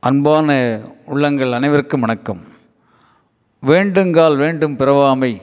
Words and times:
அன்பான 0.00 0.80
உள்ளங்கள் 1.06 1.52
அனைவருக்கும் 1.52 2.00
வணக்கம். 2.00 2.40
வேண்டுங்கால் 3.66 4.36
வேண்டும் 4.36 4.76
பிறவாமை 4.76 5.40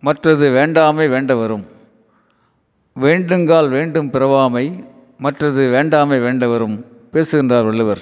மற்றது 0.00 0.50
வேண்டாமை 0.50 1.08
வேண்ட 1.08 1.36
வரும். 1.36 1.64
வேண்டுங்கால் 3.00 3.68
வேண்டும் 3.68 4.10
பிறவாமை 4.10 4.84
மற்றது 5.18 5.70
வேண்டாமை 5.70 6.18
வேண்ட 6.18 6.48
வரும் 6.48 6.84
பேசுகின்றார் 7.12 7.64
வள்ளுவர். 7.64 7.98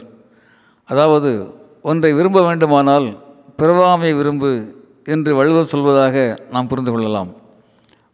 அதாவது 0.84 1.54
ஒன்றை 1.82 2.12
விரும்ப 2.12 2.46
வேண்டுமானால் 2.46 3.18
பிறவாமை 3.58 4.16
விரும்பு 4.16 4.82
என்று 5.04 5.34
வள்ளுவர் 5.34 5.70
சொல்வதாக 5.72 6.38
நாம் 6.50 6.66
புரிந்து 6.66 6.92
கொள்ளலாம். 6.92 7.32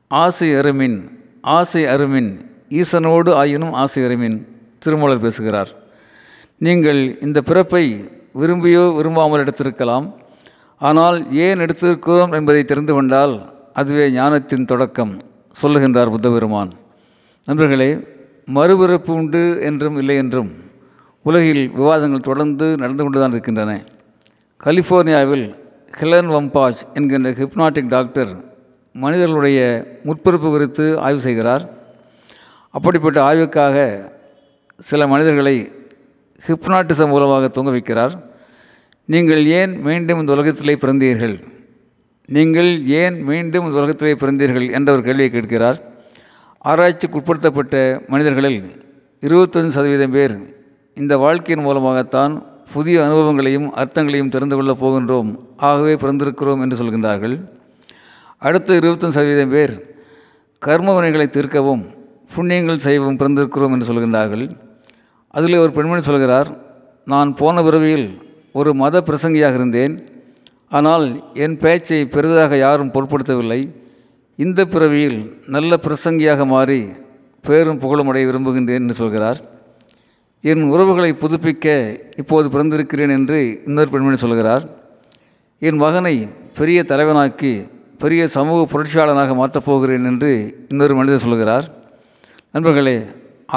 ஆசை 0.08 0.48
அருமின் 0.48 1.10
ஆசை 1.40 1.84
அருமின் 1.84 2.40
ஈசனோடு 2.68 3.32
ஆயினும் 3.32 3.72
ஆசை 3.72 4.02
அருமின் 4.02 4.48
திருமூலர் 4.78 5.20
பேசுகிறார். 5.20 5.88
நீங்கள் 6.66 7.00
இந்த 7.26 7.38
பிறப்பை 7.48 7.84
விரும்பியோ 8.40 8.82
விரும்பாமல் 8.96 9.42
எடுத்திருக்கலாம். 9.44 10.06
ஆனால் 10.88 11.18
ஏன் 11.44 11.62
எடுத்திருக்கிறோம் 11.64 12.34
என்பதை 12.38 12.62
தெரிந்து 12.70 12.92
கொண்டால் 12.96 13.34
அதுவே 13.80 14.06
ஞானத்தின் 14.16 14.68
தொடக்கம் 14.72 15.12
சொல்லுகின்றார் 15.60 16.12
புத்த 16.14 16.28
பெருமான் 16.34 16.72
நண்பர்களே 17.48 17.88
மறுபிறப்பு 18.56 19.12
உண்டு 19.20 19.42
என்றும் 19.68 19.96
இல்லை 20.02 20.16
என்றும் 20.22 20.50
உலகில் 21.28 21.62
விவாதங்கள் 21.78 22.28
தொடர்ந்து 22.28 22.66
நடந்து 22.82 23.02
கொண்டு 23.04 23.18
தான் 23.22 23.34
இருக்கின்றன. 23.36 23.72
கலிஃபோர்னியாவில் 24.60 25.46
ஹிலன் 25.98 26.30
வம்பாஜ் 26.36 26.82
என்கின்ற 26.98 27.34
ஹிப்னாட்டிக் 27.40 27.92
டாக்டர் 27.96 28.32
மனிதர்களுடைய 28.94 29.58
முற்பிறப்பு 30.06 30.48
குறித்து 30.54 30.86
ஆய்வு 31.06 31.20
செய்கிறார். 31.26 31.64
அப்படிப்பட்ட 32.74 33.18
ஆய்வுக்காக 33.28 33.76
சில 34.88 35.06
மனிதர்களை 35.12 35.58
ஹிப்னாட்டிசம் 36.46 37.12
மூலமாக 37.14 37.48
தூங்க 37.48 37.70
வைக்கிறார் 37.76 38.14
நீங்கள் 39.12 39.42
ஏன் 39.60 39.72
மீண்டும் 39.86 40.20
இந்த 40.20 40.32
உலகத்திலே 40.36 40.74
பிறந்தீர்கள்? 40.82 41.36
நீங்கள் 42.28 42.70
ஏன் 43.02 43.16
மீண்டும் 43.28 43.64
இந்த 43.66 43.78
உலகத்திலே 43.80 44.12
பிறந்தீர்கள் 44.22 44.66
என்ற 44.76 44.88
ஒரு 44.92 45.02
கேள்வியை 45.02 45.30
கேட்கிறார். 45.30 45.78
ஆராய்ச்சிக்கு 46.70 47.18
உட்படுத்தப்பட்ட 47.20 47.74
மனிதர்களில் 48.12 48.60
இருபத்தஞ்சு 49.22 49.76
சதவீதம் 49.76 50.14
பேர் 50.16 50.36
இந்த 51.00 51.14
வாழ்க்கையின் 51.24 51.64
மூலமாகத்தான் 51.66 52.34
புதிய 52.72 52.96
அனுபவங்களையும் 53.06 53.68
அர்த்தங்களையும் 53.82 54.32
தெரிந்து 54.34 54.56
கொள்ளப் 54.56 54.82
போகின்றோம். 54.82 55.30
ஆகவே 55.68 55.94
பிறந்திருக்கிறோம் 56.02 56.62
என்று 56.64 56.78
சொல்கின்றார்கள். 56.80 57.36
அடுத்த 58.48 58.78
இருபத்தஞ்சு 58.80 59.16
சதவீதம் 59.18 59.54
பேர் 59.56 59.74
கர்ம 60.58 60.94
வினைகளை 60.96 61.26
தீர்க்கவும் 61.36 61.82
புண்ணியங்கள் 62.34 62.84
செய்யவும் 62.86 63.18
பிறந்திருக்கிறோம் 63.20 63.72
என்று 63.74 63.88
சொல்கின்றார்கள். 63.90 64.44
அதில் 65.34 65.62
ஒரு 65.64 65.72
பெண்மணி 65.72 66.02
சொல்கிறார் 66.02 66.48
நான் 67.12 67.30
போன 67.34 67.62
பிறவியில் 67.62 68.08
ஒரு 68.52 68.70
மத 68.74 69.02
பிரசங்கியாக 69.08 69.58
இருந்தேன். 69.60 69.94
ஆனால் 70.78 71.06
என் 71.44 71.56
பேச்சை 71.58 72.00
பெரிதாக 72.14 72.56
யாரும் 72.56 72.92
பொருட்படுத்தவில்லை. 72.94 73.60
இந்த 74.38 74.60
பிறவியில் 74.64 75.20
நல்ல 75.54 75.78
பிரசங்கியாக 75.84 76.46
மாறி 76.46 76.80
பேரும் 77.46 77.80
புகழுமடைய 77.80 78.24
விரும்புகின்றேன் 78.28 78.82
என்று 78.84 78.94
சொல்கிறார். 78.94 79.40
என் 80.44 80.62
உறவுகளை 80.72 81.10
புதுப்பிக்க 81.22 81.66
இப்போது 82.16 82.46
பிறந்திருக்கிறேன் 82.54 83.14
என்று 83.18 83.38
இன்னொரு 83.66 83.90
பெண்மணி 83.90 84.16
சொல்கிறார். 84.16 84.64
என் 85.58 85.80
மகனை 85.84 86.14
பெரிய 86.58 86.80
தலைவனாக்கி 86.92 87.52
பெரிய 88.02 88.22
சமூக 88.36 88.60
புரட்சியாளனாக 88.72 89.34
மாற்றப் 89.40 89.66
போகிறேன் 89.66 90.06
என்று 90.10 90.30
இன்னொரு 90.68 90.94
மனிதர் 90.94 91.24
சொல்கிறார். 91.26 91.66
நண்பர்களே 92.52 92.94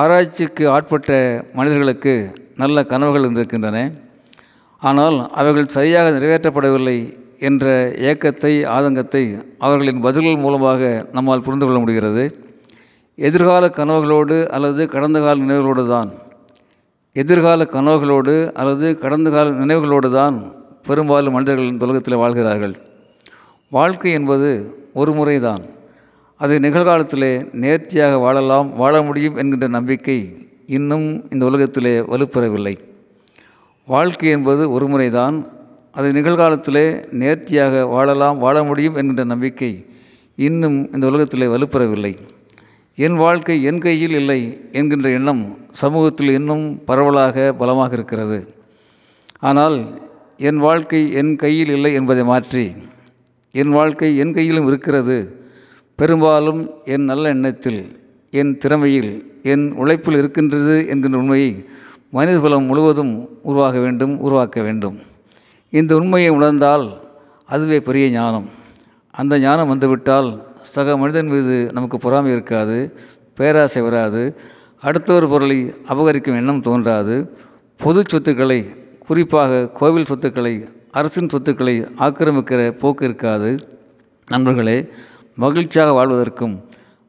ஆராய்ச்சிக்கு 0.02 0.64
ஆட்பட்ட 0.76 1.10
மனிதர்களுக்கு 1.58 2.14
நல்ல 2.62 2.84
கனவுகள் 2.92 3.26
இருந்திருக்கின்றன. 3.26 3.78
ஆனால் 4.82 5.18
அவைகள் 5.40 5.74
சரியாக 5.76 6.14
நிறைவேற்றப்படவில்லை 6.16 6.96
என்ற 7.48 7.66
ஏக்கத்தை 8.10 8.52
ஆதங்கத்தை 8.76 9.22
அவர்களின் 9.66 10.00
பதில்கள் 10.06 10.42
மூலமாக 10.46 10.82
நம்மால் 11.18 11.46
புரிந்து 11.48 11.66
கொள்ள 11.66 11.80
முடிகிறது. 11.84 12.24
எதிர்கால 13.28 13.70
கனவுகளோடு 13.80 14.38
அல்லது 14.56 14.82
கடந்த 14.96 15.20
கால 15.26 15.36
நினைவுகளோடு 15.44 15.86
தான். 15.94 16.10
எதிர்கால 17.24 17.68
கனவுகளோடு 17.76 18.36
அல்லது 18.62 18.90
கடந்த 19.04 19.30
கால 19.36 19.56
நினைவுகளோடு 19.62 20.12
தான் 20.20 20.38
பெரும்பாலும் 20.90 21.38
மனிதர்கள் 21.38 21.72
இந்த 21.74 21.86
உலகத்தில் 21.90 22.22
வாழ்கிறார்கள். 22.24 22.76
வாழ்க்கை 23.78 24.12
என்பது 24.20 24.50
ஒரு 25.02 25.14
முறை 25.20 25.38
தான். 25.50 25.64
அது 26.40 26.54
நிகழ்காலத்திலே 26.60 27.32
நேர்த்தியாக 27.64 28.14
வாழலாம் 28.18 28.70
வாழ 28.76 28.94
முடியும் 29.02 29.36
என்கின்ற 29.42 29.68
நம்பிக்கை 29.68 30.18
இன்னும் 30.78 31.06
இந்த 31.34 31.44
உலகத்திலே 31.50 31.94
வலுப்பெறவில்லை. 32.12 32.74
வாழ்க்கை 33.88 34.30
என்பது 34.30 34.64
ஒரு 34.76 34.86
முறைதான் 34.88 35.36
அது 35.92 36.08
நிகழ்காலத்திலே 36.12 36.86
நேர்த்தியாக 37.22 37.84
வாழலாம் 37.86 38.38
வாழ 38.38 38.64
முடியும் 38.64 38.96
என்கின்ற 38.96 39.24
நம்பிக்கை 39.24 39.72
இன்னும் 40.48 40.78
இந்த 40.94 41.06
உலகத்திலே 41.12 41.48
வலுப்பெறவில்லை. 41.54 42.14
என் 42.98 43.16
வாழ்க்கை 43.16 43.56
என் 43.70 43.80
கையில் 43.80 44.16
இல்லை 44.22 44.40
என்கின்ற 44.72 45.10
எண்ணம் 45.10 45.44
சமூகத்தில் 45.82 46.32
இன்னும் 46.40 46.66
பரவலாக 46.86 47.54
பலமாக 47.62 47.94
இருக்கிறது. 48.00 48.40
ஆனால் 49.40 49.78
என் 50.50 50.60
வாழ்க்கை 50.68 51.02
என் 51.22 51.32
கையில் 51.36 51.72
இல்லை 51.76 51.94
என்பதை 51.94 52.24
மாற்றி 52.24 52.66
என் 53.62 53.74
வாழ்க்கை 53.78 54.12
என் 54.18 54.36
கையிலும் 54.40 54.68
இருக்கிறது 54.68 55.18
பெரும்பாலும் 55.96 56.72
என் 56.86 57.04
நல்ல 57.04 57.28
எண்ணத்தில் 57.28 57.82
என் 58.32 58.58
திறமையில் 58.58 59.12
என் 59.44 59.74
உழைப்பில் 59.74 60.18
இருக்கின்றது 60.18 60.88
என்கின்ற 60.88 61.18
உண்மையை 61.18 61.66
மனிதகுலம் 62.10 62.64
முழுவதும் 62.64 63.30
உருவாக 63.44 63.80
வேண்டும் 63.80 64.20
உருவாக்க 64.20 64.62
வேண்டும். 64.62 64.98
இந்த 65.70 65.96
உண்மையை 65.96 66.30
உணர்ந்தால் 66.30 67.00
அதுவே 67.46 67.80
பெரிய 67.80 68.10
ஞானம். 68.10 68.50
அந்த 69.12 69.40
ஞானம் 69.40 69.68
வந்துவிட்டால் 69.68 70.30
சக 70.62 70.98
மனிதன் 70.98 71.28
மீது 71.28 71.70
நமக்கு 71.74 71.98
பொறாமை 71.98 72.32
இருக்காது 72.32 72.78
பேராசை 73.36 73.82
வராது 73.82 74.38
அடுத்தவர் 74.82 75.30
பொருளை 75.30 75.74
அபகரிக்கும் 75.90 76.36
எண்ணம் 76.36 76.62
தோன்றாது. 76.62 77.38
பொது 77.78 78.04
சொத்துக்களை 78.06 78.66
குறிப்பாக 79.08 79.70
கோவில் 79.70 80.06
சொத்துக்களை 80.06 80.66
அரசின் 80.92 81.30
சொத்துக்களை 81.30 81.76
ஆக்கிரமிக்கிற 81.80 82.72
போக்கு 82.72 83.06
இருக்காது. 83.06 83.60
நண்பர்களே 84.32 84.88
மகிழ்ச்சியாக 85.36 85.92
வாழ்வதற்கும் 85.92 86.56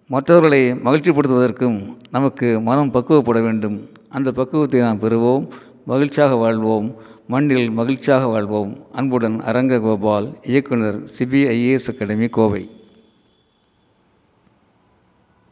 மற்றவர்களை 0.08 0.72
மகிழ்ச்சிப்படுத்துவதற்கும் 0.72 1.96
நமக்கு 2.10 2.60
மனம் 2.60 2.92
பக்குவப்பட 2.92 3.42
வேண்டும். 3.42 3.88
அந்த 4.08 4.32
பக்குவத்தை 4.32 4.80
நாம் 4.80 5.00
பெறுவோம் 5.00 5.48
மகிழ்ச்சியாக 5.86 6.34
வாழ்வோம் 6.34 6.94
மண்ணில் 7.28 7.70
மகிழ்ச்சியாக 7.70 8.26
வாழ்வோம். 8.26 8.72
அன்புடன் 8.92 9.40
அரங்க 9.40 9.78
கோபால் 9.78 10.36
இயக்குனர் 10.42 10.98
சிபிஐஏஎஸ் 11.18 11.90
அகாடமி 11.92 12.28
கோவை. 12.28 12.70